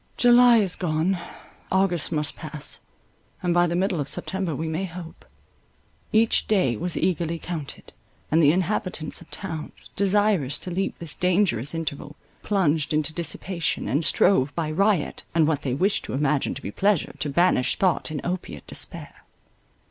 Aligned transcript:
July 0.17 0.57
is 0.57 0.75
gone. 0.75 1.19
August 1.71 2.11
must 2.11 2.35
pass, 2.35 2.79
and 3.43 3.53
by 3.53 3.67
the 3.67 3.75
middle 3.75 3.99
of 3.99 4.07
September 4.09 4.55
we 4.55 4.67
may 4.67 4.85
hope. 4.85 5.23
Each 6.11 6.47
day 6.47 6.75
was 6.75 6.97
eagerly 6.97 7.37
counted; 7.37 7.93
and 8.31 8.41
the 8.41 8.51
inhabitants 8.51 9.21
of 9.21 9.29
towns, 9.29 9.91
desirous 9.95 10.57
to 10.57 10.71
leap 10.71 10.97
this 10.97 11.13
dangerous 11.13 11.75
interval, 11.75 12.15
plunged 12.41 12.95
into 12.95 13.13
dissipation, 13.13 13.87
and 13.87 14.03
strove, 14.03 14.55
by 14.55 14.71
riot, 14.71 15.21
and 15.35 15.45
what 15.47 15.61
they 15.61 15.75
wished 15.75 16.03
to 16.05 16.13
imagine 16.13 16.55
to 16.55 16.63
be 16.63 16.71
pleasure, 16.71 17.13
to 17.19 17.29
banish 17.29 17.75
thought 17.77 18.09
and 18.09 18.21
opiate 18.25 18.65
despair. 18.65 19.23